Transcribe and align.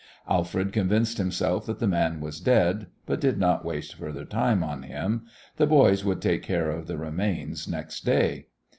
Alfred 0.27 0.73
convinced 0.73 1.19
himself 1.19 1.67
that 1.67 1.77
the 1.77 1.87
man 1.87 2.21
was 2.21 2.39
dead, 2.39 2.87
but 3.05 3.21
did 3.21 3.37
not 3.37 3.63
waste 3.63 3.93
further 3.93 4.25
time 4.25 4.63
on 4.63 4.81
him: 4.81 5.27
the 5.57 5.67
boys 5.67 6.03
would 6.03 6.23
take 6.23 6.41
care 6.41 6.71
of 6.71 6.87
the 6.87 6.97
remains 6.97 7.67
next 7.67 8.03
day. 8.03 8.47